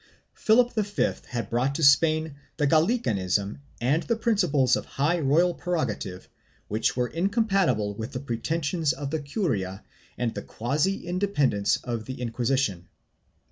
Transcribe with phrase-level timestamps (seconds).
[0.33, 5.53] Philip V had brought to Spain the Gallicanism and the prin ciples of high royal
[5.53, 6.27] prerogative
[6.67, 9.83] which were incompatible with the pretensions of the curia
[10.17, 12.87] and the quasi independence of the Inquisition.